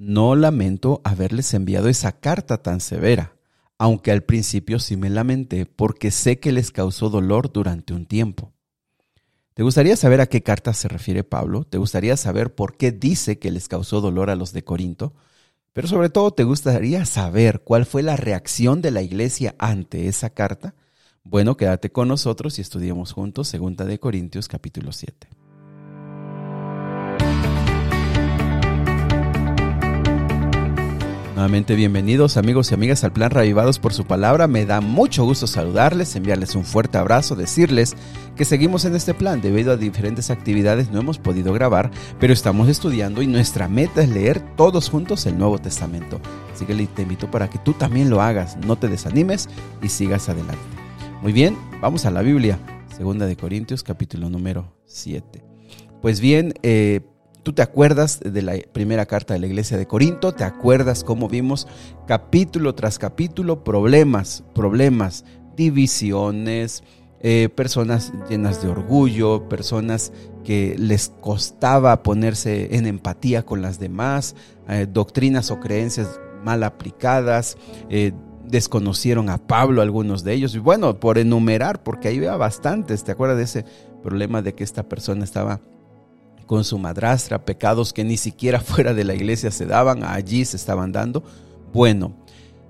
no 0.00 0.34
lamento 0.34 1.02
haberles 1.04 1.52
enviado 1.52 1.90
esa 1.90 2.12
carta 2.12 2.62
tan 2.62 2.80
severa, 2.80 3.36
aunque 3.76 4.10
al 4.10 4.22
principio 4.22 4.78
sí 4.78 4.96
me 4.96 5.10
lamenté 5.10 5.66
porque 5.66 6.10
sé 6.10 6.40
que 6.40 6.52
les 6.52 6.70
causó 6.70 7.10
dolor 7.10 7.52
durante 7.52 7.92
un 7.92 8.06
tiempo. 8.06 8.54
¿Te 9.52 9.62
gustaría 9.62 9.96
saber 9.96 10.22
a 10.22 10.26
qué 10.26 10.42
carta 10.42 10.72
se 10.72 10.88
refiere 10.88 11.22
Pablo? 11.22 11.64
¿Te 11.64 11.76
gustaría 11.76 12.16
saber 12.16 12.54
por 12.54 12.78
qué 12.78 12.92
dice 12.92 13.38
que 13.38 13.50
les 13.50 13.68
causó 13.68 14.00
dolor 14.00 14.30
a 14.30 14.36
los 14.36 14.54
de 14.54 14.64
Corinto? 14.64 15.12
Pero 15.74 15.86
sobre 15.86 16.08
todo, 16.08 16.30
¿te 16.30 16.44
gustaría 16.44 17.04
saber 17.04 17.60
cuál 17.60 17.84
fue 17.84 18.02
la 18.02 18.16
reacción 18.16 18.80
de 18.80 18.92
la 18.92 19.02
iglesia 19.02 19.54
ante 19.58 20.08
esa 20.08 20.30
carta? 20.30 20.74
Bueno, 21.24 21.58
quédate 21.58 21.92
con 21.92 22.08
nosotros 22.08 22.58
y 22.58 22.62
estudiemos 22.62 23.12
juntos 23.12 23.52
2 23.52 23.86
de 23.86 24.00
Corintios 24.00 24.48
capítulo 24.48 24.92
7. 24.92 25.28
Nuevamente 31.40 31.74
bienvenidos 31.74 32.36
amigos 32.36 32.70
y 32.70 32.74
amigas 32.74 33.02
al 33.02 33.14
plan 33.14 33.30
Revivados 33.30 33.78
por 33.78 33.94
su 33.94 34.04
palabra. 34.04 34.46
Me 34.46 34.66
da 34.66 34.82
mucho 34.82 35.24
gusto 35.24 35.46
saludarles, 35.46 36.14
enviarles 36.14 36.54
un 36.54 36.66
fuerte 36.66 36.98
abrazo, 36.98 37.34
decirles 37.34 37.96
que 38.36 38.44
seguimos 38.44 38.84
en 38.84 38.94
este 38.94 39.14
plan. 39.14 39.40
Debido 39.40 39.72
a 39.72 39.78
diferentes 39.78 40.28
actividades 40.28 40.90
no 40.90 41.00
hemos 41.00 41.16
podido 41.16 41.54
grabar, 41.54 41.90
pero 42.18 42.34
estamos 42.34 42.68
estudiando 42.68 43.22
y 43.22 43.26
nuestra 43.26 43.68
meta 43.68 44.02
es 44.02 44.10
leer 44.10 44.54
todos 44.54 44.90
juntos 44.90 45.24
el 45.24 45.38
Nuevo 45.38 45.56
Testamento. 45.58 46.20
Así 46.52 46.66
que 46.66 46.74
te 46.74 47.00
invito 47.00 47.30
para 47.30 47.48
que 47.48 47.56
tú 47.56 47.72
también 47.72 48.10
lo 48.10 48.20
hagas, 48.20 48.58
no 48.58 48.76
te 48.76 48.88
desanimes 48.88 49.48
y 49.80 49.88
sigas 49.88 50.28
adelante. 50.28 50.60
Muy 51.22 51.32
bien, 51.32 51.56
vamos 51.80 52.04
a 52.04 52.10
la 52.10 52.20
Biblia. 52.20 52.58
Segunda 52.94 53.24
de 53.24 53.36
Corintios 53.36 53.82
capítulo 53.82 54.28
número 54.28 54.76
7. 54.84 55.42
Pues 56.02 56.20
bien, 56.20 56.52
eh, 56.62 57.00
Tú 57.42 57.54
te 57.54 57.62
acuerdas 57.62 58.20
de 58.20 58.42
la 58.42 58.54
primera 58.72 59.06
carta 59.06 59.32
de 59.32 59.40
la 59.40 59.46
iglesia 59.46 59.78
de 59.78 59.86
Corinto, 59.86 60.32
te 60.32 60.44
acuerdas 60.44 61.04
cómo 61.04 61.26
vimos 61.26 61.66
capítulo 62.06 62.74
tras 62.74 62.98
capítulo 62.98 63.64
problemas, 63.64 64.44
problemas, 64.54 65.24
divisiones, 65.56 66.84
eh, 67.22 67.48
personas 67.48 68.12
llenas 68.28 68.62
de 68.62 68.68
orgullo, 68.68 69.48
personas 69.48 70.12
que 70.44 70.74
les 70.78 71.12
costaba 71.20 72.02
ponerse 72.02 72.76
en 72.76 72.86
empatía 72.86 73.42
con 73.42 73.62
las 73.62 73.78
demás, 73.78 74.36
eh, 74.68 74.86
doctrinas 74.90 75.50
o 75.50 75.60
creencias 75.60 76.20
mal 76.44 76.62
aplicadas, 76.62 77.56
eh, 77.88 78.12
desconocieron 78.48 79.30
a 79.30 79.38
Pablo 79.38 79.80
algunos 79.80 80.24
de 80.24 80.34
ellos. 80.34 80.54
Y 80.54 80.58
bueno, 80.58 81.00
por 81.00 81.16
enumerar, 81.16 81.82
porque 81.82 82.08
ahí 82.08 82.18
vea 82.18 82.36
bastantes, 82.36 83.02
¿te 83.02 83.12
acuerdas 83.12 83.38
de 83.38 83.44
ese 83.44 83.64
problema 84.02 84.42
de 84.42 84.54
que 84.54 84.64
esta 84.64 84.88
persona 84.88 85.24
estaba 85.24 85.60
con 86.50 86.64
su 86.64 86.78
madrastra, 86.78 87.44
pecados 87.44 87.92
que 87.92 88.02
ni 88.02 88.16
siquiera 88.16 88.58
fuera 88.60 88.92
de 88.92 89.04
la 89.04 89.14
iglesia 89.14 89.52
se 89.52 89.66
daban, 89.66 90.02
allí 90.02 90.44
se 90.44 90.56
estaban 90.56 90.90
dando. 90.90 91.22
Bueno, 91.72 92.16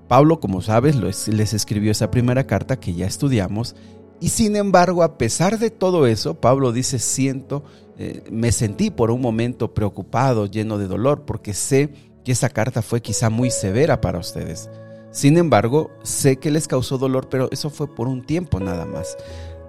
Pablo, 0.07 0.39
como 0.39 0.61
sabes, 0.61 0.95
les 0.95 1.53
escribió 1.53 1.91
esa 1.91 2.11
primera 2.11 2.45
carta 2.45 2.79
que 2.79 2.93
ya 2.93 3.07
estudiamos. 3.07 3.75
Y 4.19 4.29
sin 4.29 4.55
embargo, 4.55 5.01
a 5.01 5.17
pesar 5.17 5.57
de 5.57 5.71
todo 5.71 6.05
eso, 6.05 6.35
Pablo 6.35 6.71
dice, 6.71 6.99
siento, 6.99 7.63
eh, 7.97 8.23
me 8.31 8.51
sentí 8.51 8.91
por 8.91 9.09
un 9.09 9.19
momento 9.19 9.73
preocupado, 9.73 10.45
lleno 10.45 10.77
de 10.77 10.85
dolor, 10.85 11.25
porque 11.25 11.55
sé 11.55 11.89
que 12.23 12.33
esa 12.33 12.49
carta 12.49 12.83
fue 12.83 13.01
quizá 13.01 13.31
muy 13.31 13.49
severa 13.49 13.99
para 13.99 14.19
ustedes. 14.19 14.69
Sin 15.09 15.39
embargo, 15.39 15.89
sé 16.03 16.37
que 16.37 16.51
les 16.51 16.67
causó 16.67 16.99
dolor, 16.99 17.29
pero 17.29 17.49
eso 17.51 17.71
fue 17.71 17.87
por 17.95 18.07
un 18.07 18.23
tiempo 18.23 18.59
nada 18.59 18.85
más. 18.85 19.17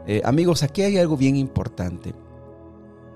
Eh, 0.06 0.20
amigos, 0.22 0.62
aquí 0.62 0.82
hay 0.82 0.98
algo 0.98 1.16
bien 1.16 1.36
importante. 1.36 2.12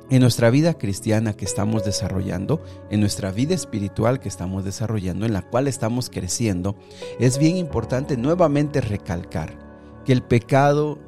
En 0.09 0.21
nuestra 0.21 0.51
vida 0.51 0.75
cristiana 0.75 1.33
que 1.33 1.45
estamos 1.45 1.85
desarrollando, 1.85 2.63
en 2.91 3.01
nuestra 3.01 3.33
vida 3.33 3.55
espiritual 3.55 4.21
que 4.21 4.29
estamos 4.29 4.65
desarrollando, 4.65 5.27
en 5.27 5.33
la 5.33 5.43
cual 5.43 5.67
estamos 5.67 6.11
creciendo, 6.11 6.77
es 7.19 7.39
bien 7.39 7.57
importante 7.57 8.17
nuevamente 8.17 8.81
recalcar 8.81 9.59
que 10.05 10.13
el 10.13 10.23
pecado 10.23 10.99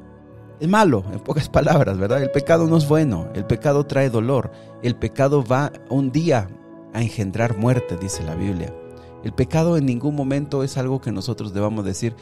es 0.59 0.67
malo, 0.67 1.05
en 1.13 1.21
pocas 1.21 1.47
palabras, 1.47 1.97
¿verdad? 1.97 2.21
El 2.21 2.31
pecado 2.31 2.67
no 2.67 2.75
es 2.75 2.89
bueno, 2.89 3.29
el 3.33 3.45
pecado 3.45 3.85
trae 3.85 4.09
dolor, 4.09 4.51
el 4.83 4.97
pecado 4.97 5.45
va 5.45 5.71
un 5.89 6.11
día 6.11 6.49
a 6.93 7.01
engendrar 7.01 7.57
muerte, 7.57 7.95
dice 7.95 8.23
la 8.23 8.35
Biblia. 8.35 8.75
El 9.23 9.31
pecado 9.31 9.77
en 9.77 9.85
ningún 9.85 10.15
momento 10.15 10.63
es 10.63 10.77
algo 10.77 10.99
que 10.99 11.13
nosotros 11.13 11.53
debamos 11.53 11.85
decir, 11.85 12.15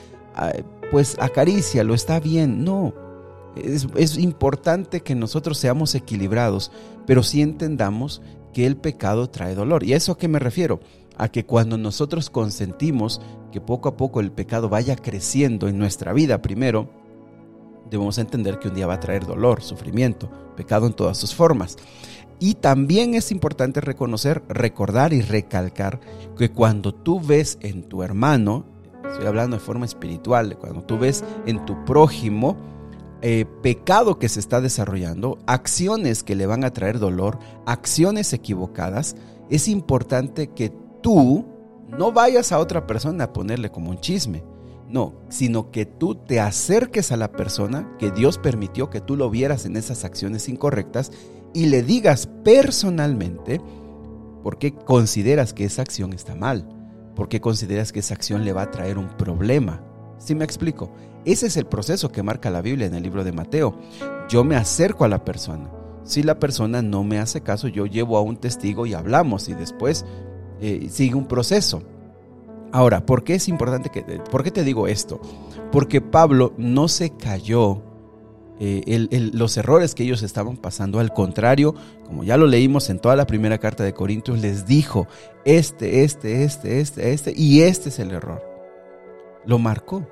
pues 0.91 1.17
lo 1.83 1.93
está 1.93 2.19
bien. 2.19 2.63
No, 2.63 2.93
es, 3.63 4.17
importante 4.17 5.01
que 5.01 5.15
nosotros 5.15 5.57
seamos 5.57 5.95
equilibrados, 5.95 6.71
pero 7.05 7.23
sí 7.23 7.41
entendamos 7.41 8.21
que 8.53 8.65
el 8.65 8.77
pecado 8.77 9.29
trae 9.29 9.55
dolor. 9.55 9.83
¿Y 9.83 9.93
a 9.93 9.97
eso 9.97 10.13
a 10.13 10.17
qué 10.17 10.27
me 10.27 10.39
refiero? 10.39 10.79
A 11.17 11.29
que 11.29 11.45
cuando 11.45 11.77
nosotros 11.77 12.29
consentimos 12.29 13.21
que 13.51 13.61
poco 13.61 13.89
a 13.89 13.97
poco 13.97 14.19
el 14.19 14.31
pecado 14.31 14.69
vaya 14.69 14.95
creciendo 14.95 15.67
en 15.67 15.77
nuestra 15.77 16.13
vida 16.13 16.41
primero, 16.41 16.89
debemos 17.89 18.17
entender 18.17 18.59
que 18.59 18.67
un 18.67 18.75
día 18.75 18.87
va 18.87 18.95
a 18.95 18.99
traer 18.99 19.25
dolor, 19.25 19.61
sufrimiento, 19.61 20.29
pecado 20.55 20.87
en 20.87 20.93
todas 20.93 21.17
sus 21.17 21.33
formas. 21.33 21.77
Y 22.39 22.55
también 22.55 23.15
es 23.15 23.31
importante 23.31 23.81
reconocer, 23.81 24.43
recordar 24.47 25.13
y 25.13 25.21
recalcar 25.21 25.99
que 26.37 26.51
cuando 26.51 26.93
tú 26.93 27.19
ves 27.19 27.57
en 27.61 27.83
tu 27.83 28.03
hermano, 28.03 28.65
estoy 29.09 29.25
hablando 29.25 29.57
de 29.57 29.63
forma 29.63 29.85
espiritual, 29.85 30.57
cuando 30.57 30.83
tú 30.83 30.99
ves 30.99 31.23
en 31.47 31.65
tu 31.65 31.83
prójimo, 31.85 32.57
eh, 33.21 33.45
pecado 33.63 34.19
que 34.19 34.29
se 34.29 34.39
está 34.39 34.61
desarrollando, 34.61 35.39
acciones 35.47 36.23
que 36.23 36.35
le 36.35 36.45
van 36.45 36.63
a 36.63 36.71
traer 36.71 36.99
dolor, 36.99 37.39
acciones 37.65 38.31
equivocadas, 38.33 39.15
es 39.49 39.67
importante 39.67 40.47
que 40.47 40.71
tú 41.01 41.45
no 41.87 42.11
vayas 42.11 42.51
a 42.51 42.59
otra 42.59 42.85
persona 42.85 43.25
a 43.25 43.33
ponerle 43.33 43.71
como 43.71 43.89
un 43.89 43.99
chisme. 43.99 44.43
No, 44.89 45.15
sino 45.27 45.69
que 45.69 45.85
tú 45.85 46.15
te 46.15 46.39
acerques 46.39 47.11
a 47.11 47.17
la 47.17 47.31
persona 47.31 47.91
que 47.99 48.09
Dios 48.09 48.37
permitió 48.37 48.89
que 48.89 49.01
tú 49.01 49.17
lo 49.17 49.29
vieras 49.29 49.65
en 49.65 49.75
esas 49.75 50.05
acciones 50.05 50.47
incorrectas 50.47 51.11
y 51.53 51.65
le 51.65 51.83
digas 51.83 52.27
personalmente 52.45 53.59
por 54.43 54.57
qué 54.57 54.73
consideras 54.73 55.53
que 55.53 55.65
esa 55.65 55.81
acción 55.81 56.13
está 56.13 56.35
mal, 56.35 56.69
por 57.15 57.27
qué 57.27 57.41
consideras 57.41 57.91
que 57.91 57.99
esa 57.99 58.13
acción 58.13 58.45
le 58.45 58.53
va 58.53 58.61
a 58.61 58.71
traer 58.71 58.97
un 58.97 59.09
problema. 59.09 59.83
¿Sí 60.19 60.35
me 60.35 60.45
explico? 60.45 60.89
Ese 61.27 61.47
es 61.47 61.57
el 61.57 61.65
proceso 61.65 62.09
que 62.09 62.23
marca 62.23 62.49
la 62.49 62.61
Biblia 62.61 62.87
en 62.87 62.95
el 62.95 63.03
libro 63.03 63.25
de 63.25 63.33
Mateo. 63.33 63.77
Yo 64.29 64.45
me 64.45 64.55
acerco 64.55 65.03
a 65.03 65.09
la 65.09 65.25
persona. 65.25 65.69
Si 66.05 66.23
la 66.23 66.39
persona 66.39 66.81
no 66.81 67.03
me 67.03 67.19
hace 67.19 67.41
caso, 67.41 67.67
yo 67.67 67.85
llevo 67.85 68.17
a 68.17 68.21
un 68.21 68.37
testigo 68.37 68.85
y 68.85 68.93
hablamos 68.93 69.49
y 69.49 69.53
después 69.53 70.05
eh, 70.61 70.87
sigue 70.89 71.15
un 71.15 71.27
proceso. 71.27 71.83
Ahora, 72.71 73.05
¿por 73.05 73.25
qué 73.25 73.35
es 73.35 73.49
importante 73.49 73.89
que, 73.89 74.03
por 74.31 74.41
qué 74.41 74.51
te 74.51 74.63
digo 74.63 74.87
esto? 74.87 75.19
Porque 75.69 75.99
Pablo 75.99 76.53
no 76.57 76.87
se 76.87 77.09
cayó 77.09 77.81
eh, 78.61 79.09
los 79.33 79.57
errores 79.57 79.95
que 79.95 80.03
ellos 80.03 80.23
estaban 80.23 80.55
pasando. 80.55 80.97
Al 80.97 81.11
contrario, 81.11 81.75
como 82.05 82.23
ya 82.23 82.37
lo 82.37 82.47
leímos 82.47 82.89
en 82.89 82.99
toda 82.99 83.17
la 83.17 83.27
primera 83.27 83.57
carta 83.57 83.83
de 83.83 83.93
Corintios, 83.93 84.39
les 84.39 84.65
dijo, 84.65 85.07
este, 85.43 86.05
este, 86.05 86.45
este, 86.45 86.79
este, 86.79 87.11
este, 87.11 87.33
y 87.35 87.63
este 87.63 87.89
es 87.89 87.99
el 87.99 88.11
error. 88.11 88.41
Lo 89.45 89.59
marcó. 89.59 90.07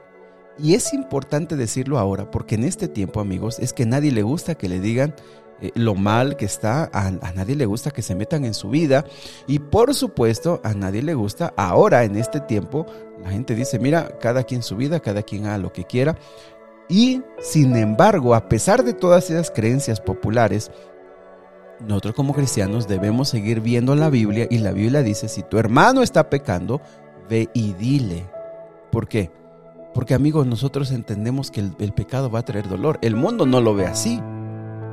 Y 0.57 0.75
es 0.75 0.93
importante 0.93 1.55
decirlo 1.55 1.99
ahora, 1.99 2.31
porque 2.31 2.55
en 2.55 2.63
este 2.63 2.87
tiempo, 2.87 3.19
amigos, 3.19 3.59
es 3.59 3.73
que 3.73 3.85
nadie 3.85 4.11
le 4.11 4.23
gusta 4.23 4.55
que 4.55 4.69
le 4.69 4.79
digan 4.79 5.13
eh, 5.61 5.71
lo 5.75 5.95
mal 5.95 6.35
que 6.35 6.45
está, 6.45 6.89
a, 6.93 7.11
nadie 7.11 7.55
le 7.55 7.65
gusta 7.65 7.91
que 7.91 8.01
se 8.01 8.15
metan 8.15 8.43
en 8.43 8.53
su 8.53 8.69
vida 8.69 9.05
y 9.47 9.59
por 9.59 9.93
supuesto 9.93 10.59
a 10.65 10.73
nadie 10.73 11.01
le 11.01 11.13
gusta 11.13 11.53
ahora 11.55 12.03
en 12.03 12.17
este 12.17 12.41
tiempo, 12.41 12.85
la 13.21 13.29
gente 13.29 13.55
dice, 13.55 13.79
mira, 13.79 14.17
cada 14.19 14.43
quien 14.43 14.61
su 14.61 14.75
vida, 14.75 14.99
cada 14.99 15.23
quien 15.23 15.45
haga 15.45 15.57
lo 15.57 15.71
que 15.71 15.85
quiera. 15.85 16.17
Y 16.89 17.21
sin 17.39 17.75
embargo, 17.75 18.35
a 18.35 18.47
pesar 18.47 18.83
de 18.83 18.93
todas 18.93 19.29
esas 19.29 19.49
creencias 19.49 20.01
populares, 20.01 20.71
nosotros 21.79 22.15
como 22.15 22.33
cristianos 22.33 22.87
debemos 22.87 23.29
seguir 23.29 23.61
viendo 23.61 23.95
la 23.95 24.09
Biblia 24.09 24.47
y 24.49 24.59
la 24.59 24.71
Biblia 24.71 25.03
dice, 25.03 25.27
si 25.27 25.41
tu 25.43 25.57
hermano 25.57 26.03
está 26.03 26.29
pecando, 26.29 26.81
ve 27.29 27.49
y 27.53 27.73
dile. 27.73 28.25
¿Por 28.91 29.07
qué? 29.07 29.31
Porque 29.95 30.13
amigos, 30.13 30.45
nosotros 30.45 30.91
entendemos 30.91 31.51
que 31.51 31.61
el, 31.61 31.93
pecado 31.93 32.29
va 32.29 32.39
a 32.39 32.45
traer 32.45 32.67
dolor. 32.67 32.99
El 33.01 33.15
mundo 33.15 33.45
no 33.45 33.61
lo 33.61 33.73
ve 33.73 33.85
así. 33.85 34.19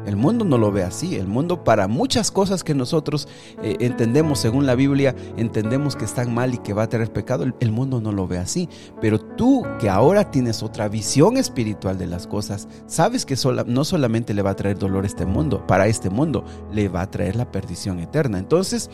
El 0.07 0.15
mundo 0.15 0.45
no 0.45 0.59
lo 0.59 0.71
ve 0.71 0.85
así. 0.85 1.17
El 1.17 1.27
mundo 1.27 1.65
para 1.65 1.89
muchas 1.89 2.31
cosas 2.31 2.63
que 2.63 2.73
nosotros 2.73 3.27
eh, 3.65 3.79
entendemos 3.81 4.39
según 4.39 4.65
la 4.65 4.77
Biblia, 4.77 5.17
entendemos 5.37 5.97
que 5.97 6.05
están 6.05 6.33
mal 6.33 6.55
y 6.55 6.59
que 6.59 6.73
va 6.73 6.85
a 6.85 6.89
traer 6.89 7.13
pecado, 7.13 7.45
el, 7.59 7.73
mundo 7.73 8.01
no 8.01 8.13
lo 8.13 8.29
ve 8.29 8.39
así. 8.39 8.69
Pero 9.01 9.19
tú 9.19 9.65
que 9.81 9.91
ahora 9.91 10.31
tienes 10.31 10.63
otra 10.63 10.89
visión 10.89 11.37
espiritual 11.37 11.99
de 11.99 12.07
las 12.07 12.29
cosas, 12.29 12.69
sabes 12.87 13.27
que 13.27 13.35
no 13.67 13.85
solamente 13.85 14.35
le 14.35 14.43
va 14.43 14.51
a 14.51 14.57
traer 14.57 14.79
dolor 14.79 15.03
a 15.03 15.09
este 15.09 15.27
mundo, 15.27 15.67
para 15.67 15.89
este 15.89 16.11
mundo, 16.11 16.45
le 16.73 16.89
va 16.89 17.01
a 17.01 17.11
traer 17.11 17.35
la 17.35 17.51
perdición 17.51 17.99
eterna. 17.99 18.39
Entonces, 18.39 18.89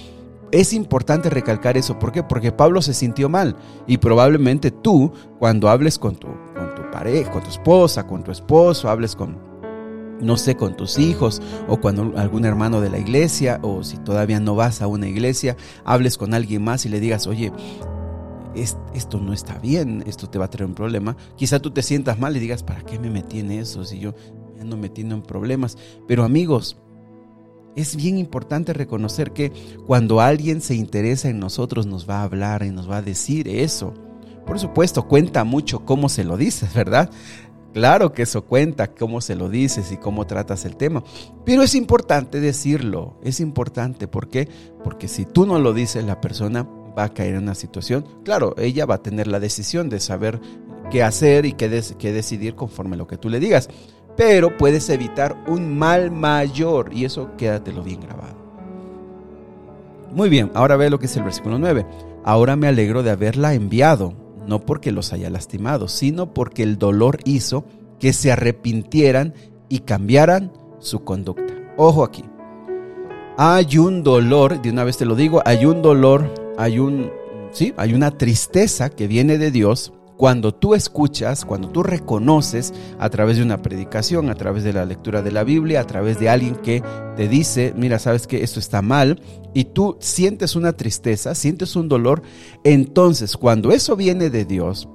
es 0.53 0.73
importante 0.73 1.31
recalcar 1.31 1.77
eso. 1.77 1.99
¿Por 1.99 2.12
qué? 2.12 2.23
Porque 2.23 2.53
Pablo 2.53 2.83
se 2.83 2.95
sintió 2.95 3.29
mal. 3.29 3.56
Y 3.87 3.99
probablemente 3.99 4.71
tú, 4.71 5.12
cuando 5.39 5.69
hables 5.69 5.99
con 5.99 6.17
tu, 6.17 6.29
con 6.55 6.75
tu 6.75 6.91
pareja, 6.91 7.31
con 7.31 7.43
tu 7.43 7.50
esposa, 7.50 8.06
con 8.06 8.25
tu 8.25 8.31
esposo, 8.31 8.89
hables 8.89 9.15
con, 9.15 9.39
no 10.21 10.37
sé, 10.37 10.56
con 10.56 10.77
tus 10.77 10.99
hijos 10.99 11.43
o 11.69 11.81
con 11.81 12.19
algún 12.19 12.45
hermano 12.45 12.81
de 12.81 12.91
la 12.91 12.99
iglesia 12.99 13.61
o 13.62 13.85
si 13.85 13.99
todavía 13.99 14.41
no 14.41 14.55
vas 14.55 14.83
a 14.83 14.87
una 14.87 15.09
iglesia, 15.09 15.56
hables 15.85 16.19
con 16.19 16.35
alguien 16.35 16.62
más 16.62 16.87
y 16.87 16.89
le 16.89 17.00
digas, 17.00 17.27
oye, 17.27 17.53
esto 18.55 19.21
no 19.21 19.33
está 19.33 19.59
bien, 19.59 20.03
esto 20.06 20.29
te 20.29 20.39
va 20.39 20.47
a 20.47 20.50
traer 20.50 20.69
un 20.69 20.75
problema. 20.75 21.17
Quizá 21.37 21.61
tú 21.61 21.71
te 21.71 21.83
sientas 21.83 22.19
mal 22.19 22.37
y 22.37 22.41
digas, 22.41 22.62
¿para 22.62 22.83
qué 22.83 22.99
me 22.99 23.11
metí 23.11 23.41
en 23.41 23.53
eso 23.53 23.85
si 23.85 23.99
yo 23.99 24.15
me 24.55 24.62
ando 24.62 24.77
metiendo 24.77 25.15
en 25.15 25.23
problemas? 25.23 25.77
Pero 26.06 26.25
amigos, 26.25 26.77
es 27.78 27.94
bien 27.94 28.19
importante 28.19 28.72
reconocer 28.72 29.32
que 29.32 29.52
cuando 29.86 30.20
alguien 30.20 30.60
se 30.60 30.75
interesa 30.75 31.28
en 31.28 31.38
nosotros 31.38 31.86
nos 31.86 32.08
va 32.10 32.20
a 32.20 32.25
hablar 32.25 32.64
y 32.64 32.70
nos 32.70 32.90
va 32.90 32.96
a 32.96 33.02
decir 33.02 33.46
eso. 33.46 33.94
Por 34.44 34.58
supuesto, 34.58 35.06
cuenta 35.06 35.44
mucho 35.44 35.84
cómo 35.84 36.08
se 36.08 36.25
lo 36.25 36.36
dices, 36.36 36.75
¿verdad? 36.75 37.08
Claro 37.72 38.12
que 38.12 38.22
eso 38.22 38.44
cuenta, 38.44 38.88
cómo 38.94 39.20
se 39.20 39.36
lo 39.36 39.48
dices 39.48 39.92
y 39.92 39.96
cómo 39.96 40.26
tratas 40.26 40.64
el 40.64 40.76
tema. 40.76 41.04
Pero 41.44 41.62
es 41.62 41.76
importante 41.76 42.40
decirlo, 42.40 43.16
es 43.22 43.38
importante. 43.38 44.08
¿Por 44.08 44.28
qué? 44.28 44.48
Porque 44.82 45.06
si 45.06 45.25
tú 45.25 45.46
no 45.46 45.60
lo 45.60 45.72
dices, 45.72 46.04
la 46.04 46.20
persona 46.20 46.69
va 46.98 47.04
a 47.04 47.14
caer 47.14 47.34
en 47.34 47.44
una 47.44 47.54
situación. 47.54 48.04
Claro, 48.25 48.56
ella 48.58 48.86
va 48.86 48.96
a 48.96 49.02
tener 49.02 49.28
la 49.28 49.38
decisión 49.38 49.88
de 49.88 50.00
saber 50.00 50.40
qué 50.90 51.04
hacer 51.04 51.46
y 51.46 51.52
qué, 51.52 51.82
qué 51.96 52.12
decidir 52.12 52.56
conforme 52.56 52.96
lo 52.96 53.06
que 53.06 53.19
tú 53.19 53.28
le 53.28 53.38
digas 53.38 53.69
pero 54.19 54.56
puedes 54.56 54.91
evitar 54.91 55.37
un 55.47 55.79
mal 55.79 56.11
mayor 56.11 56.91
y 56.93 57.05
eso 57.05 57.31
quédatelo 57.38 57.85
bien 57.85 58.00
grabado. 58.00 58.35
Muy 60.12 60.29
bien, 60.29 60.50
ahora 60.55 60.75
ve 60.75 60.91
lo 60.91 60.99
que 60.99 61.06
es 61.06 61.17
el 61.17 61.23
versículo 61.23 61.56
9. 61.61 61.87
Ahora 62.25 62.56
me 62.56 62.67
alegro 62.67 63.05
de 63.05 63.12
haberla 63.12 63.55
enviado, 63.55 64.15
no 64.49 64.59
porque 64.59 64.91
los 64.91 65.12
haya 65.12 65.31
lastimado, 65.31 65.87
sino 65.87 66.35
porque 66.35 66.65
el 66.65 66.79
dolor 66.79 67.20
hizo 67.26 67.65
que 68.00 68.12
se 68.12 68.32
arrepintieran 68.32 69.35
y 69.69 69.81
cambiaran 69.81 70.53
su 70.81 71.05
conducta. 71.05 71.55
Ojo 71.76 72.03
aquí. 72.03 72.25
Hay 73.37 73.79
un 73.79 74.03
dolor, 74.03 74.61
de 74.61 74.71
una 74.71 74.82
vez 74.82 74.97
te 74.97 75.05
lo 75.05 75.14
digo, 75.14 75.43
hay 75.44 75.64
un 75.64 75.81
dolor, 75.81 76.35
hay 76.59 76.81
un 76.81 77.12
sí, 77.53 77.73
hay 77.76 77.94
una 77.94 78.11
tristeza 78.11 78.91
que 78.91 79.06
viene 79.06 79.38
de 79.38 79.53
Dios 79.53 79.93
cuando 80.19 80.53
tú 80.53 80.75
escuchas, 80.75 81.44
cuando 81.44 81.69
tú 81.69 81.85
reconoces 81.85 82.75
a 82.99 83.09
través 83.09 83.37
de 83.37 83.44
una 83.44 83.62
predicación, 83.62 84.31
a 84.31 84.35
través 84.35 84.65
de 84.65 84.73
la 84.73 84.85
lectura 84.85 85.23
de 85.23 85.31
la 85.31 85.44
Biblia, 85.44 85.81
a 85.81 85.87
través 85.87 86.19
de 86.19 86.29
alguien 86.29 86.56
que 86.56 86.82
te 87.17 87.29
dice, 87.29 87.73
mira, 87.76 88.00
sabes 88.00 88.26
que 88.26 88.43
esto 88.43 88.59
está 88.59 88.82
mal, 88.82 89.23
y 89.55 89.67
tú 89.67 89.97
sientes 90.00 90.56
una 90.56 90.73
tristeza, 90.73 91.37
sientes 91.37 91.76
un 91.76 91.88
dolor, 91.88 92.23
entonces 92.65 93.37
cuando 93.37 93.70
eso 93.70 93.94
viene 93.97 94.29
de 94.29 94.44
Dios, 94.44 94.88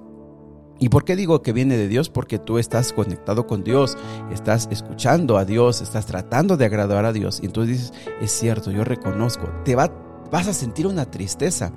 ¿Y 0.79 0.89
por 0.89 1.05
qué 1.05 1.15
digo 1.15 1.41
que 1.41 1.53
viene 1.53 1.77
de 1.77 1.87
Dios? 1.87 2.09
Porque 2.09 2.39
tú 2.39 2.57
estás 2.57 2.91
conectado 2.91 3.47
con 3.47 3.63
Dios, 3.63 3.95
estás 4.33 4.67
escuchando 4.69 5.37
a 5.37 5.45
Dios, 5.45 5.79
estás 5.79 6.05
tratando 6.07 6.57
de 6.57 6.65
agradar 6.65 7.05
a 7.05 7.13
Dios. 7.13 7.39
Y 7.41 7.45
entonces 7.45 7.77
dices, 7.77 7.93
es 8.19 8.31
cierto, 8.31 8.69
yo 8.69 8.83
reconozco, 8.83 9.49
te 9.63 9.75
va 9.75 10.02
vas 10.33 10.47
a 10.47 10.53
sentir 10.53 10.87
una 10.87 11.05
tristeza, 11.05 11.71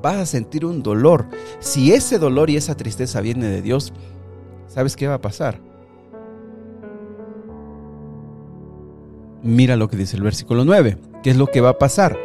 vas 0.00 0.16
a 0.16 0.24
sentir 0.24 0.64
un 0.64 0.82
dolor. 0.82 1.26
Si 1.60 1.92
ese 1.92 2.18
dolor 2.18 2.48
y 2.48 2.56
esa 2.56 2.74
tristeza 2.74 3.20
viene 3.20 3.48
de 3.48 3.60
Dios, 3.60 3.92
¿sabes 4.66 4.96
qué 4.96 5.06
va 5.06 5.16
a 5.16 5.20
pasar? 5.20 5.60
Mira 9.42 9.76
lo 9.76 9.90
que 9.90 9.98
dice 9.98 10.16
el 10.16 10.22
versículo 10.22 10.64
9. 10.64 10.96
¿Qué 11.22 11.28
es 11.28 11.36
lo 11.36 11.48
que 11.48 11.60
va 11.60 11.68
a 11.68 11.78
pasar? 11.78 12.16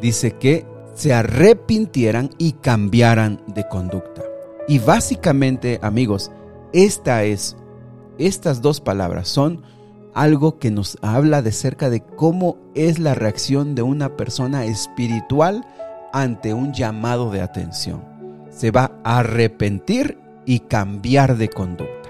Dice 0.00 0.36
que 0.38 0.66
se 0.94 1.12
arrepintieran 1.12 2.30
y 2.38 2.52
cambiaran 2.52 3.42
de 3.48 3.66
conducta. 3.68 4.22
Y 4.68 4.78
básicamente, 4.78 5.80
amigos, 5.82 6.30
esta 6.72 7.24
es, 7.24 7.56
estas 8.18 8.62
dos 8.62 8.80
palabras 8.80 9.26
son 9.26 9.64
algo 10.14 10.58
que 10.58 10.70
nos 10.70 10.96
habla 11.02 11.42
de 11.42 11.52
cerca 11.52 11.90
de 11.90 12.00
cómo 12.00 12.56
es 12.74 12.98
la 12.98 13.14
reacción 13.14 13.74
de 13.74 13.82
una 13.82 14.16
persona 14.16 14.64
espiritual 14.64 15.66
ante 16.12 16.54
un 16.54 16.72
llamado 16.72 17.30
de 17.30 17.42
atención. 17.42 18.02
Se 18.50 18.70
va 18.70 18.92
a 19.02 19.18
arrepentir 19.18 20.18
y 20.46 20.60
cambiar 20.60 21.36
de 21.36 21.48
conducta. 21.48 22.08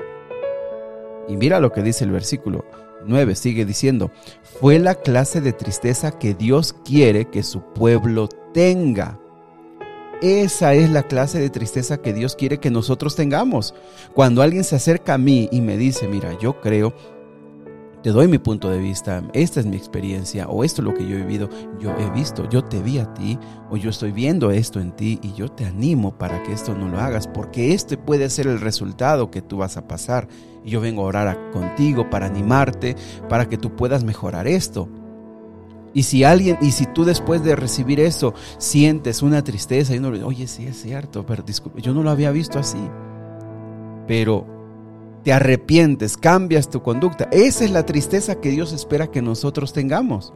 Y 1.29 1.37
mira 1.37 1.59
lo 1.61 1.73
que 1.73 1.83
dice 1.83 2.05
el 2.05 2.11
versículo 2.11 2.65
9, 3.07 3.35
sigue 3.35 3.65
diciendo, 3.65 4.11
fue 4.61 4.79
la 4.79 4.95
clase 4.95 5.41
de 5.41 5.53
tristeza 5.53 6.19
que 6.19 6.35
Dios 6.35 6.75
quiere 6.85 7.27
que 7.31 7.43
su 7.43 7.63
pueblo 7.73 8.29
tenga. 8.53 9.19
Esa 10.23 10.75
es 10.75 10.91
la 10.91 11.03
clase 11.03 11.39
de 11.39 11.51
tristeza 11.51 11.99
que 11.99 12.13
Dios 12.13 12.37
quiere 12.37 12.59
que 12.59 12.71
nosotros 12.71 13.17
tengamos. 13.17 13.75
Cuando 14.15 14.43
alguien 14.43 14.65
se 14.65 14.77
acerca 14.77 15.15
a 15.15 15.19
mí 15.19 15.49
y 15.51 15.61
me 15.61 15.77
dice, 15.77 16.09
mira, 16.09 16.39
yo 16.39 16.61
creo 16.61 16.95
te 18.05 18.11
doy 18.11 18.29
mi 18.29 18.37
punto 18.37 18.69
de 18.69 18.79
vista, 18.79 19.23
esta 19.33 19.61
es 19.61 19.67
mi 19.67 19.79
experiencia 19.79 20.47
o 20.47 20.63
esto 20.63 20.83
es 20.83 20.85
lo 20.85 20.93
que 20.93 21.09
yo 21.09 21.17
he 21.17 21.23
vivido, 21.23 21.49
yo 21.81 21.91
he 21.97 22.11
visto, 22.11 22.47
yo 22.51 22.63
te 22.63 22.83
vi 22.83 22.99
a 22.99 23.15
ti 23.15 23.39
o 23.71 23.79
yo 23.79 23.89
estoy 23.89 24.13
viendo 24.13 24.51
esto 24.51 24.79
en 24.79 24.95
ti 24.95 25.19
y 25.23 25.33
yo 25.33 25.49
te 25.49 25.65
animo 25.65 26.19
para 26.19 26.43
que 26.43 26.53
esto 26.53 26.75
no 26.75 26.87
lo 26.87 27.01
hagas 27.01 27.27
porque 27.27 27.73
este 27.73 27.97
puede 27.97 28.29
ser 28.29 28.47
el 28.47 28.61
resultado 28.61 29.31
que 29.31 29.41
tú 29.41 29.57
vas 29.57 29.79
a 29.79 29.89
pasar. 29.89 30.29
Y 30.63 30.73
yo 30.73 30.83
vengo 30.83 31.01
a 31.01 31.07
orar 31.07 31.51
contigo 31.51 32.11
para 32.11 32.27
animarte, 32.27 32.95
para 33.31 33.49
que 33.49 33.57
tú 33.57 33.75
puedas 33.75 34.05
mejorar 34.05 34.47
esto. 34.47 34.87
Y 35.95 36.03
si 36.03 36.25
alguien, 36.25 36.59
y 36.61 36.73
si 36.73 36.85
tú 36.85 37.07
después 37.07 37.43
de 37.43 37.57
recibir 37.57 38.01
eso 38.01 38.35
sientes 38.59 39.23
una 39.23 39.43
tristeza 39.43 39.95
y 39.95 39.99
uno 39.99 40.11
le 40.11 40.23
oye, 40.25 40.47
sí 40.47 40.67
es 40.67 40.83
cierto, 40.83 41.25
pero 41.25 41.43
disculpe, 41.43 41.81
yo 41.81 41.95
no 41.95 42.03
lo 42.03 42.11
había 42.11 42.33
visto 42.33 42.59
así. 42.59 42.87
Pero 44.07 44.54
te 45.25 45.33
arrepientes, 45.33 46.17
cambias 46.17 46.69
tu 46.69 46.83
conducta. 46.83 47.29
Esa 47.33 47.65
es 47.65 47.71
la 47.71 47.87
tristeza 47.87 48.41
que 48.41 48.51
Dios 48.51 48.73
espera 48.73 49.11
que 49.11 49.23
nosotros 49.23 49.73
tengamos. 49.73 50.35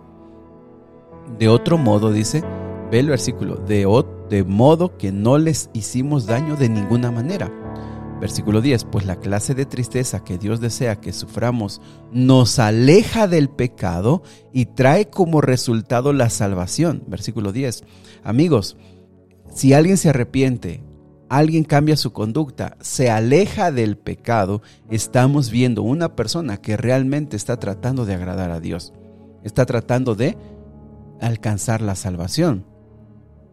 De 1.38 1.49
otro 1.49 1.76
modo, 1.76 2.11
dice, 2.11 2.43
ve 2.90 3.00
el 3.00 3.08
versículo, 3.08 3.56
de, 3.56 3.87
de 4.31 4.44
modo 4.44 4.96
que 4.96 5.12
no 5.12 5.37
les 5.37 5.69
hicimos 5.75 6.25
daño 6.26 6.56
de 6.56 6.70
ninguna 6.70 7.11
manera. 7.11 7.52
Versículo 8.19 8.62
10, 8.62 8.85
pues 8.85 9.05
la 9.05 9.20
clase 9.20 9.55
de 9.55 9.67
tristeza 9.67 10.25
que 10.25 10.38
Dios 10.38 10.61
desea 10.61 10.96
que 10.96 11.12
suframos 11.12 11.81
nos 12.11 12.58
aleja 12.58 13.29
del 13.29 13.49
pecado 13.49 14.23
y 14.52 14.67
trae 14.67 15.08
como 15.11 15.40
resultado 15.43 16.12
la 16.12 16.31
salvación. 16.31 17.05
Versículo 17.06 17.52
10, 17.52 17.85
amigos, 18.25 18.76
si 19.55 19.75
alguien 19.75 19.99
se 19.99 20.08
arrepiente, 20.08 20.82
alguien 21.29 21.65
cambia 21.65 21.97
su 21.97 22.13
conducta, 22.13 22.77
se 22.81 23.11
aleja 23.11 23.71
del 23.73 23.97
pecado, 23.97 24.63
estamos 24.91 25.51
viendo 25.51 25.83
una 25.83 26.17
persona 26.17 26.59
que 26.59 26.77
realmente 26.77 27.37
está 27.37 27.59
tratando 27.59 28.07
de 28.07 28.15
agradar 28.15 28.51
a 28.51 28.61
Dios. 28.61 28.93
Está 29.45 29.67
tratando 29.67 30.15
de 30.15 30.37
alcanzar 31.21 31.81
la 31.81 31.95
salvación. 31.95 32.67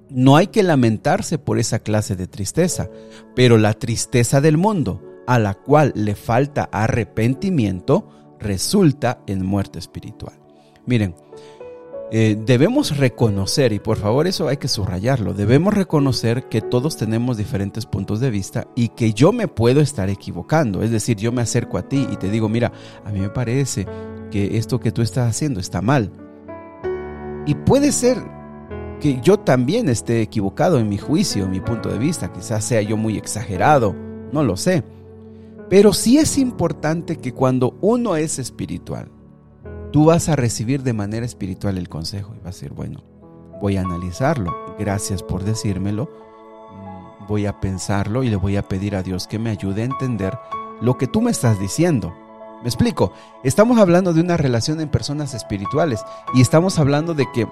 No 0.09 0.35
hay 0.35 0.47
que 0.47 0.63
lamentarse 0.63 1.37
por 1.37 1.59
esa 1.59 1.79
clase 1.79 2.15
de 2.15 2.27
tristeza, 2.27 2.89
pero 3.35 3.57
la 3.57 3.73
tristeza 3.73 4.39
del 4.39 4.57
mundo, 4.57 5.01
a 5.27 5.39
la 5.39 5.55
cual 5.55 5.91
le 5.95 6.15
falta 6.15 6.69
arrepentimiento, 6.71 8.37
resulta 8.39 9.21
en 9.25 9.45
muerte 9.45 9.79
espiritual. 9.79 10.35
Miren, 10.85 11.15
eh, 12.11 12.37
debemos 12.45 12.97
reconocer, 12.97 13.73
y 13.73 13.79
por 13.79 13.97
favor 13.97 14.27
eso 14.27 14.47
hay 14.47 14.57
que 14.57 14.67
subrayarlo, 14.67 15.33
debemos 15.33 15.73
reconocer 15.73 16.47
que 16.49 16.61
todos 16.61 16.97
tenemos 16.97 17.35
diferentes 17.35 17.87
puntos 17.87 18.19
de 18.19 18.29
vista 18.29 18.67
y 18.75 18.89
que 18.89 19.13
yo 19.13 19.31
me 19.31 19.47
puedo 19.47 19.81
estar 19.81 20.09
equivocando. 20.09 20.83
Es 20.83 20.91
decir, 20.91 21.17
yo 21.17 21.31
me 21.31 21.41
acerco 21.41 21.77
a 21.77 21.87
ti 21.87 22.07
y 22.11 22.17
te 22.17 22.29
digo, 22.29 22.47
mira, 22.47 22.71
a 23.03 23.11
mí 23.11 23.19
me 23.19 23.29
parece 23.29 23.87
que 24.29 24.57
esto 24.57 24.79
que 24.79 24.91
tú 24.91 25.01
estás 25.01 25.29
haciendo 25.29 25.59
está 25.59 25.81
mal. 25.81 26.11
Y 27.47 27.55
puede 27.55 27.91
ser 27.91 28.17
que 28.99 29.19
yo 29.21 29.37
también 29.39 29.89
esté 29.89 30.21
equivocado 30.21 30.79
en 30.79 30.89
mi 30.89 30.97
juicio, 30.97 31.45
en 31.45 31.51
mi 31.51 31.59
punto 31.59 31.89
de 31.89 31.97
vista, 31.97 32.31
quizás 32.31 32.63
sea 32.63 32.81
yo 32.81 32.97
muy 32.97 33.17
exagerado, 33.17 33.95
no 34.31 34.43
lo 34.43 34.57
sé. 34.57 34.83
Pero 35.69 35.93
sí 35.93 36.19
es 36.19 36.37
importante 36.37 37.17
que 37.17 37.33
cuando 37.33 37.77
uno 37.81 38.15
es 38.15 38.37
espiritual, 38.37 39.09
tú 39.95 40.03
vas 40.03 40.27
a 40.27 40.35
recibir 40.35 40.83
de 40.83 40.91
manera 40.91 41.25
espiritual 41.25 41.77
el 41.77 41.87
consejo 41.87 42.33
y 42.33 42.39
vas 42.39 42.47
a 42.47 42.49
decir, 42.49 42.73
bueno, 42.73 43.01
voy 43.61 43.77
a 43.77 43.79
analizarlo, 43.79 44.75
gracias 44.77 45.23
por 45.23 45.45
decírmelo, 45.45 46.09
mm, 46.09 47.27
voy 47.27 47.45
a 47.45 47.61
pensarlo 47.61 48.21
y 48.21 48.27
le 48.27 48.35
voy 48.35 48.57
a 48.57 48.67
pedir 48.67 48.97
a 48.97 49.03
Dios 49.03 49.25
que 49.25 49.39
me 49.39 49.51
ayude 49.51 49.83
a 49.83 49.85
entender 49.85 50.37
lo 50.81 50.97
que 50.97 51.07
tú 51.07 51.21
me 51.21 51.31
estás 51.31 51.61
diciendo. 51.61 52.13
Me 52.61 52.67
explico, 52.67 53.13
estamos 53.45 53.79
hablando 53.79 54.11
de 54.11 54.19
una 54.19 54.35
relación 54.35 54.81
en 54.81 54.89
personas 54.89 55.33
espirituales 55.33 56.03
y 56.33 56.41
estamos 56.41 56.77
hablando 56.77 57.13
de 57.13 57.27
que 57.33 57.47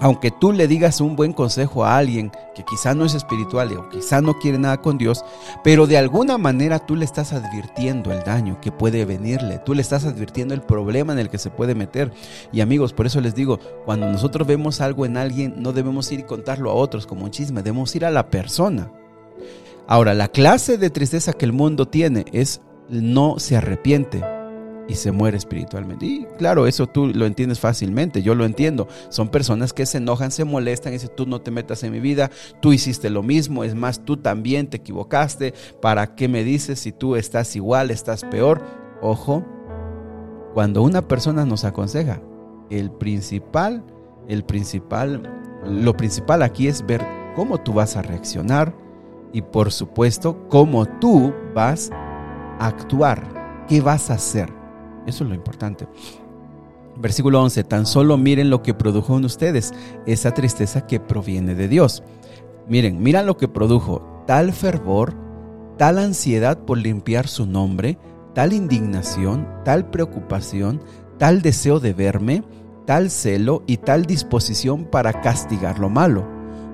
aunque 0.00 0.30
tú 0.30 0.52
le 0.52 0.68
digas 0.68 1.00
un 1.00 1.16
buen 1.16 1.32
consejo 1.32 1.84
a 1.84 1.96
alguien 1.96 2.30
que 2.54 2.64
quizá 2.64 2.94
no 2.94 3.04
es 3.04 3.14
espiritual 3.14 3.72
o 3.76 3.88
quizá 3.88 4.20
no 4.20 4.38
quiere 4.38 4.58
nada 4.58 4.80
con 4.80 4.98
Dios, 4.98 5.24
pero 5.64 5.86
de 5.86 5.98
alguna 5.98 6.38
manera 6.38 6.78
tú 6.78 6.96
le 6.96 7.04
estás 7.04 7.32
advirtiendo 7.32 8.12
el 8.12 8.22
daño 8.22 8.60
que 8.60 8.72
puede 8.72 9.04
venirle, 9.04 9.58
tú 9.58 9.74
le 9.74 9.82
estás 9.82 10.04
advirtiendo 10.04 10.54
el 10.54 10.62
problema 10.62 11.12
en 11.12 11.18
el 11.18 11.30
que 11.30 11.38
se 11.38 11.50
puede 11.50 11.74
meter. 11.74 12.12
Y 12.52 12.60
amigos, 12.60 12.92
por 12.92 13.06
eso 13.06 13.20
les 13.20 13.34
digo, 13.34 13.58
cuando 13.84 14.10
nosotros 14.10 14.46
vemos 14.46 14.80
algo 14.80 15.06
en 15.06 15.16
alguien, 15.16 15.54
no 15.58 15.72
debemos 15.72 16.10
ir 16.12 16.20
y 16.20 16.24
contarlo 16.24 16.70
a 16.70 16.74
otros 16.74 17.06
como 17.06 17.24
un 17.24 17.30
chisme, 17.30 17.62
debemos 17.62 17.94
ir 17.94 18.04
a 18.04 18.10
la 18.10 18.30
persona. 18.30 18.90
Ahora, 19.86 20.14
la 20.14 20.28
clase 20.28 20.76
de 20.76 20.90
tristeza 20.90 21.32
que 21.32 21.46
el 21.46 21.52
mundo 21.52 21.88
tiene 21.88 22.26
es 22.32 22.60
no 22.88 23.38
se 23.38 23.56
arrepiente. 23.56 24.37
Y 24.88 24.94
se 24.94 25.12
muere 25.12 25.36
espiritualmente. 25.36 26.06
Y 26.06 26.26
claro, 26.38 26.66
eso 26.66 26.86
tú 26.86 27.06
lo 27.06 27.26
entiendes 27.26 27.60
fácilmente, 27.60 28.22
yo 28.22 28.34
lo 28.34 28.44
entiendo. 28.44 28.88
Son 29.10 29.28
personas 29.28 29.72
que 29.72 29.86
se 29.86 29.98
enojan, 29.98 30.30
se 30.30 30.44
molestan 30.44 30.92
y 30.92 30.96
dicen, 30.96 31.10
tú 31.14 31.26
no 31.26 31.40
te 31.40 31.50
metas 31.50 31.82
en 31.84 31.92
mi 31.92 32.00
vida, 32.00 32.30
tú 32.60 32.72
hiciste 32.72 33.10
lo 33.10 33.22
mismo, 33.22 33.62
es 33.64 33.74
más, 33.74 34.04
tú 34.04 34.16
también 34.16 34.68
te 34.68 34.78
equivocaste, 34.78 35.54
¿para 35.80 36.14
qué 36.14 36.26
me 36.26 36.42
dices 36.42 36.80
si 36.80 36.90
tú 36.90 37.16
estás 37.16 37.54
igual, 37.54 37.90
estás 37.90 38.24
peor? 38.24 38.62
Ojo, 39.02 39.44
cuando 40.54 40.82
una 40.82 41.06
persona 41.06 41.44
nos 41.44 41.64
aconseja, 41.64 42.20
el 42.70 42.90
principal, 42.90 43.84
el 44.26 44.42
principal, 44.44 45.22
lo 45.64 45.96
principal 45.96 46.42
aquí 46.42 46.66
es 46.66 46.84
ver 46.84 47.04
cómo 47.36 47.58
tú 47.58 47.74
vas 47.74 47.96
a 47.96 48.02
reaccionar 48.02 48.74
y 49.32 49.42
por 49.42 49.70
supuesto 49.70 50.48
cómo 50.48 50.86
tú 50.98 51.32
vas 51.54 51.90
a 51.92 52.66
actuar, 52.66 53.66
qué 53.68 53.80
vas 53.80 54.10
a 54.10 54.14
hacer. 54.14 54.57
Eso 55.06 55.24
es 55.24 55.30
lo 55.30 55.34
importante. 55.34 55.86
Versículo 56.96 57.42
11, 57.42 57.64
tan 57.64 57.86
solo 57.86 58.16
miren 58.16 58.50
lo 58.50 58.62
que 58.62 58.74
produjo 58.74 59.16
en 59.16 59.24
ustedes, 59.24 59.72
esa 60.06 60.32
tristeza 60.32 60.86
que 60.86 60.98
proviene 60.98 61.54
de 61.54 61.68
Dios. 61.68 62.02
Miren, 62.68 63.02
miran 63.02 63.26
lo 63.26 63.36
que 63.36 63.48
produjo 63.48 64.24
tal 64.26 64.52
fervor, 64.52 65.14
tal 65.76 65.98
ansiedad 65.98 66.58
por 66.58 66.76
limpiar 66.78 67.28
su 67.28 67.46
nombre, 67.46 67.98
tal 68.34 68.52
indignación, 68.52 69.46
tal 69.64 69.90
preocupación, 69.90 70.82
tal 71.18 71.40
deseo 71.40 71.80
de 71.80 71.94
verme, 71.94 72.42
tal 72.84 73.10
celo 73.10 73.62
y 73.66 73.76
tal 73.76 74.04
disposición 74.04 74.84
para 74.84 75.20
castigar 75.20 75.78
lo 75.78 75.88
malo. 75.88 76.26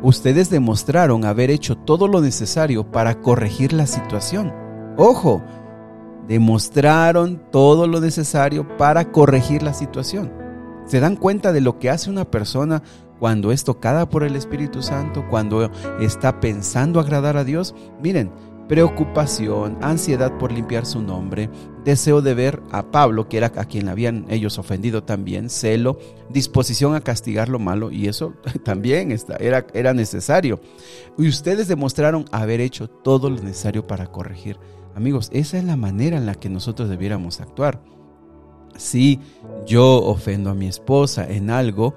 Ustedes 0.02 0.49
demostraron 0.49 1.25
haber 1.25 1.50
hecho 1.50 1.76
todo 1.76 2.09
lo 2.09 2.21
necesario 2.21 2.90
para 2.90 3.21
corregir 3.21 3.73
la 3.73 3.87
situación. 3.87 4.52
Ojo, 4.97 5.43
demostraron 6.28 7.43
todo 7.50 7.87
lo 7.87 8.00
necesario 8.00 8.76
para 8.76 9.11
corregir 9.12 9.62
la 9.62 9.75
situación. 9.75 10.33
¿Se 10.87 11.00
dan 11.00 11.16
cuenta 11.16 11.52
de 11.52 11.61
lo 11.61 11.78
que 11.78 11.90
hace 11.90 12.11
una 12.11 12.25
persona 12.25 12.83
cuando 13.19 13.52
es 13.52 13.64
tocada 13.64 14.09
por 14.09 14.23
el 14.23 14.37
Espíritu 14.37 14.83
Santo, 14.83 15.25
cuando 15.31 15.71
está 16.00 16.40
pensando 16.40 17.00
agradar 17.00 17.37
a 17.37 17.45
Dios? 17.45 17.75
Miren, 18.02 18.31
preocupación, 18.69 19.78
ansiedad 19.83 20.37
por 20.38 20.52
limpiar 20.52 20.87
su 20.87 21.00
nombre, 21.02 21.50
deseo 21.85 22.23
de 22.23 22.35
ver 22.35 22.62
a 22.71 22.90
Pablo, 22.90 23.28
que 23.28 23.37
era 23.37 23.52
a 23.57 23.64
quien 23.64 23.88
habían 23.88 24.26
ellos 24.28 24.59
ofendido 24.59 25.04
también, 25.04 25.50
celo, 25.50 25.99
disposición 26.31 26.95
a 26.95 27.00
castigar 27.00 27.49
lo 27.49 27.59
malo, 27.59 27.90
y 27.90 28.09
eso 28.09 28.35
también 28.64 29.16
era, 29.38 29.66
era 29.73 29.95
necesario. 29.95 30.61
Y 31.19 31.28
ustedes 31.28 31.69
demostraron 31.69 32.25
haber 32.31 32.61
hecho 32.61 32.88
todo 32.88 33.31
lo 33.31 33.37
necesario 33.37 33.87
para 33.87 34.07
corregir 34.07 34.59
Amigos, 34.95 35.29
esa 35.33 35.59
es 35.59 35.65
la 35.65 35.77
manera 35.77 36.17
en 36.17 36.27
la 36.27 36.35
que 36.35 36.49
nosotros 36.49 36.89
debiéramos 36.89 37.41
actuar. 37.41 37.81
Si 38.77 39.21
yo 39.67 40.05
ofendo 40.05 40.51
a 40.51 40.55
mi 40.55 40.67
esposa 40.67 41.29
en 41.29 41.51
algo, 41.51 41.95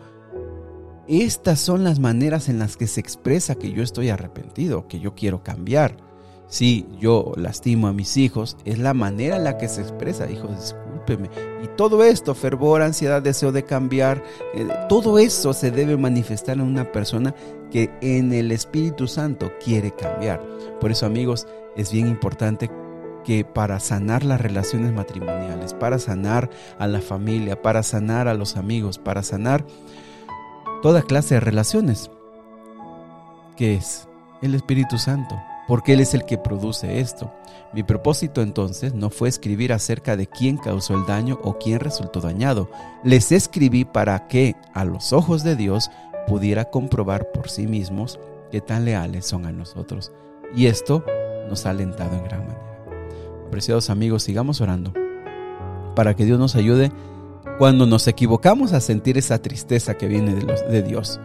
estas 1.08 1.60
son 1.60 1.84
las 1.84 2.00
maneras 2.00 2.50
en 2.50 2.60
las 2.60 2.76
que 2.76 2.88
se 2.88 3.00
expresa 3.00 3.56
que 3.56 3.72
yo 3.72 3.84
estoy 3.84 4.10
arrepentido, 4.10 4.88
que 4.88 5.00
yo 5.00 5.16
quiero 5.16 5.44
cambiar. 5.44 5.96
Si 6.48 6.88
yo 7.00 7.34
lastimo 7.36 7.88
a 7.88 7.94
mis 7.94 8.18
hijos, 8.18 8.58
es 8.66 8.80
la 8.80 8.94
manera 8.94 9.38
en 9.38 9.44
la 9.44 9.58
que 9.58 9.68
se 9.68 9.82
expresa, 9.82 10.30
hijo, 10.30 10.48
discúlpeme. 10.48 11.30
Y 11.64 11.68
todo 11.76 12.04
esto, 12.04 12.34
fervor, 12.34 12.82
ansiedad, 12.82 13.22
deseo 13.22 13.52
de 13.52 13.64
cambiar, 13.64 14.24
eh, 14.54 14.68
todo 14.90 15.20
eso 15.20 15.54
se 15.54 15.72
debe 15.72 15.98
manifestar 15.98 16.56
en 16.56 16.64
una 16.64 16.92
persona 16.92 17.36
que 17.70 17.92
en 18.02 18.34
el 18.34 18.52
Espíritu 18.52 19.08
Santo 19.08 19.52
quiere 19.64 19.92
cambiar. 19.92 20.42
Por 20.80 20.92
eso, 20.92 21.06
amigos, 21.06 21.48
es 21.76 21.92
bien 21.92 22.08
importante 22.08 22.70
que 23.28 23.44
para 23.44 23.82
sanar 23.82 24.24
las 24.24 24.40
relaciones 24.40 24.94
matrimoniales, 24.94 25.74
para 25.74 26.00
sanar 26.00 26.50
a 26.80 26.88
la 26.88 27.02
familia, 27.02 27.62
para 27.62 27.84
sanar 27.84 28.30
a 28.30 28.34
los 28.34 28.56
amigos, 28.56 29.00
para 29.00 29.22
sanar 29.22 29.66
toda 30.82 31.02
clase 31.02 31.34
de 31.34 31.42
relaciones, 31.42 32.10
que 33.58 33.76
es 33.76 34.08
el 34.42 34.56
Espíritu 34.56 34.98
Santo, 34.98 35.36
porque 35.68 35.92
Él 35.92 36.00
es 36.00 36.14
el 36.14 36.24
que 36.24 36.38
produce 36.38 37.02
esto. 37.02 37.34
Mi 37.74 37.84
propósito 37.84 38.42
entonces 38.42 38.94
no 38.94 39.10
fue 39.10 39.28
escribir 39.28 39.74
acerca 39.74 40.16
de 40.16 40.28
quién 40.28 40.56
causó 40.56 40.96
el 40.96 41.06
daño 41.06 41.38
o 41.44 41.58
quién 41.58 41.82
resultó 41.82 42.22
dañado. 42.22 42.70
Les 43.04 43.34
escribí 43.34 43.84
para 43.84 44.30
que, 44.30 44.56
a 44.74 44.86
los 44.86 45.12
ojos 45.12 45.44
de 45.44 45.58
Dios, 45.58 45.92
pudiera 46.28 46.64
comprobar 46.64 47.30
por 47.34 47.50
sí 47.50 47.68
mismos 47.68 48.22
que 48.52 48.62
tan 48.62 48.86
leales 48.86 49.26
son 49.26 49.46
a 49.46 49.52
nosotros. 49.52 50.14
Y 50.56 50.68
esto 50.68 51.04
nos 51.50 51.66
ha 51.66 51.72
alentado 51.72 52.16
en 52.16 52.24
gran 52.24 52.48
manera. 52.48 52.77
Apreciados 53.48 53.90
amigos, 53.90 54.24
sigamos 54.24 54.60
orando 54.60 54.94
para 55.96 56.16
que 56.18 56.26
Dios 56.26 56.38
nos 56.38 56.58
ayude 56.58 56.92
cuando 57.58 57.88
nos 57.88 58.06
equivocamos 58.10 58.74
a 58.74 58.82
sentir 58.82 59.18
esa 59.18 59.42
tristeza 59.42 59.96
que 59.96 60.08
viene 60.08 60.36
de, 60.36 60.54
de 60.70 60.84
Dios. 60.84 61.18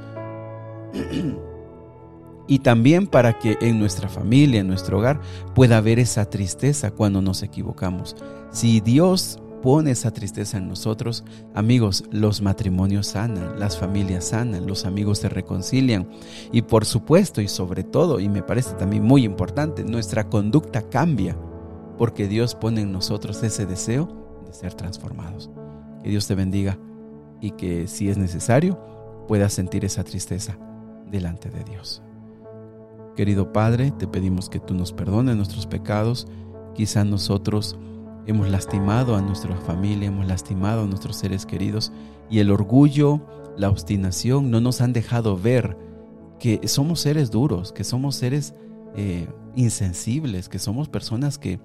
y 2.47 2.61
también 2.61 3.09
para 3.09 3.41
que 3.41 3.59
en 3.61 3.81
nuestra 3.81 4.09
familia, 4.09 4.61
en 4.61 4.69
nuestro 4.69 4.99
hogar, 4.99 5.21
pueda 5.52 5.79
haber 5.79 5.99
esa 5.99 6.25
tristeza 6.31 6.93
cuando 6.93 7.21
nos 7.21 7.43
equivocamos. 7.43 8.14
Si 8.52 8.81
Dios 8.81 9.41
pone 9.61 9.91
esa 9.91 10.12
tristeza 10.12 10.59
en 10.59 10.69
nosotros, 10.69 11.25
amigos, 11.55 12.05
los 12.12 12.41
matrimonios 12.41 13.09
sanan, 13.09 13.59
las 13.59 13.76
familias 13.76 14.29
sanan, 14.29 14.69
los 14.69 14.85
amigos 14.85 15.19
se 15.19 15.29
reconcilian 15.29 16.09
y 16.52 16.62
por 16.62 16.85
supuesto 16.85 17.41
y 17.41 17.49
sobre 17.49 17.83
todo, 17.83 18.21
y 18.21 18.29
me 18.29 18.43
parece 18.43 18.75
también 18.75 19.02
muy 19.02 19.25
importante, 19.25 19.83
nuestra 19.83 20.29
conducta 20.29 20.83
cambia 20.83 21.37
porque 22.02 22.26
Dios 22.26 22.56
pone 22.56 22.80
en 22.80 22.90
nosotros 22.90 23.44
ese 23.44 23.64
deseo 23.64 24.42
de 24.44 24.52
ser 24.52 24.75
transformados. 24.75 25.52
Que 26.02 26.11
Dios 26.11 26.26
te 26.26 26.35
bendiga 26.35 26.76
y 27.40 27.52
que 27.52 27.87
si 27.87 28.09
es 28.09 28.18
necesario 28.18 28.76
puedas 29.28 29.52
sentir 29.52 29.85
esa 29.85 30.02
tristeza 30.02 30.59
delante 31.09 31.49
de 31.49 31.62
Dios. 31.62 32.02
Querido 33.14 33.52
Padre, 33.52 33.92
te 33.92 34.09
pedimos 34.09 34.50
que 34.50 34.59
tú 34.59 34.75
nos 34.75 34.92
perdones 34.92 35.37
nuestros 35.37 35.68
pecados. 35.68 36.26
Quizá 36.75 37.04
nosotros 37.04 37.78
hemos 38.26 38.50
lastimado 38.50 39.14
a 39.14 39.23
nuestra 39.23 39.54
familia, 39.59 40.09
hemos 40.09 40.26
lastimado 40.26 40.82
a 40.82 40.87
nuestros 40.88 41.14
seres 41.14 41.47
queridos 41.47 41.92
y 42.28 42.40
el 42.40 42.50
orgullo, 42.50 43.21
la 43.56 43.71
obstinación 43.71 44.50
no 44.50 44.61
nos 44.61 44.80
han 44.80 44.92
dejado 44.92 45.38
ver 45.38 45.78
que 46.40 46.66
somos 46.66 46.99
seres 46.99 47.30
duros, 47.30 47.71
que 47.71 47.85
somos 47.85 48.16
seres 48.16 48.54
eh, 48.97 49.28
insensibles, 49.54 50.49
que 50.49 50.59
somos 50.59 50.88
personas 50.88 51.38
que 51.38 51.61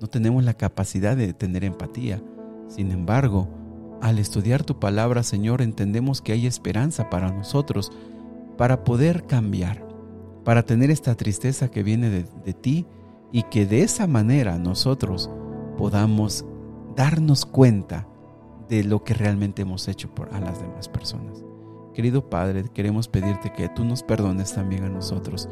no 0.00 0.08
tenemos 0.08 0.42
la 0.44 0.54
capacidad 0.54 1.16
de 1.16 1.32
tener 1.34 1.64
empatía. 1.64 2.22
Sin 2.68 2.90
embargo, 2.90 3.48
al 4.00 4.18
estudiar 4.18 4.64
tu 4.64 4.78
palabra, 4.78 5.22
Señor, 5.22 5.60
entendemos 5.60 6.22
que 6.22 6.32
hay 6.32 6.46
esperanza 6.46 7.10
para 7.10 7.30
nosotros, 7.30 7.92
para 8.56 8.82
poder 8.82 9.26
cambiar, 9.26 9.86
para 10.44 10.64
tener 10.64 10.90
esta 10.90 11.14
tristeza 11.16 11.70
que 11.70 11.82
viene 11.82 12.08
de, 12.08 12.52
ti 12.54 12.86
y 13.30 13.42
que 13.44 13.66
de 13.66 13.82
esa 13.82 14.06
manera 14.06 14.58
nosotros 14.58 15.30
podamos 15.76 16.46
darnos 16.96 17.44
cuenta 17.44 18.06
de 18.68 18.84
lo 18.84 19.04
que 19.04 19.14
realmente 19.14 19.62
hemos 19.62 19.86
hecho 19.88 20.14
por 20.14 20.34
a 20.34 20.40
las 20.40 20.60
demás 20.60 20.88
personas. 20.88 21.44
Querido 21.94 22.30
Padre, 22.30 22.64
queremos 22.72 23.08
pedirte 23.08 23.52
que 23.52 23.68
tú 23.68 23.84
nos 23.84 24.02
perdones 24.02 24.54
también 24.54 24.84
a 24.84 24.88
nosotros 24.88 25.48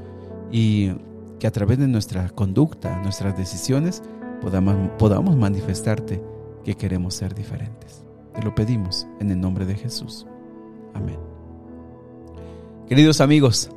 y 0.51 0.93
que 1.39 1.47
a 1.47 1.51
través 1.51 1.79
de 1.79 1.89
nuestra 1.89 2.31
conducta, 2.31 3.01
nuestras 3.03 3.37
decisiones, 3.37 4.03
podamos, 4.41 4.91
podamos 4.99 5.37
manifestarte 5.37 6.23
que 6.65 6.75
queremos 6.75 7.15
ser 7.15 7.35
diferentes. 7.35 8.05
Te 8.35 8.43
lo 8.43 8.55
pedimos 8.55 9.07
en 9.21 9.31
el 9.31 9.41
nombre 9.41 9.67
de 9.67 9.75
Jesús. 9.75 10.27
Amén. 10.95 11.19
Queridos 12.89 13.21
amigos, 13.21 13.71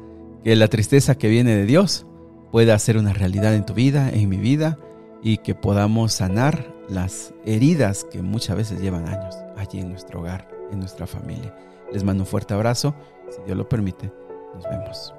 que 0.43 0.55
la 0.55 0.67
tristeza 0.67 1.15
que 1.15 1.27
viene 1.27 1.55
de 1.55 1.65
Dios 1.65 2.05
pueda 2.51 2.77
ser 2.79 2.97
una 2.97 3.13
realidad 3.13 3.55
en 3.55 3.65
tu 3.65 3.73
vida, 3.73 4.09
en 4.09 4.29
mi 4.29 4.37
vida, 4.37 4.77
y 5.23 5.37
que 5.37 5.55
podamos 5.55 6.13
sanar 6.13 6.73
las 6.89 7.33
heridas 7.45 8.05
que 8.05 8.21
muchas 8.21 8.57
veces 8.57 8.81
llevan 8.81 9.07
años 9.07 9.35
allí 9.55 9.79
en 9.79 9.89
nuestro 9.89 10.19
hogar, 10.19 10.49
en 10.71 10.79
nuestra 10.79 11.07
familia. 11.07 11.55
Les 11.91 12.03
mando 12.03 12.23
un 12.23 12.27
fuerte 12.27 12.53
abrazo. 12.53 12.95
Si 13.29 13.41
Dios 13.45 13.57
lo 13.57 13.69
permite, 13.69 14.11
nos 14.55 14.63
vemos. 14.65 15.13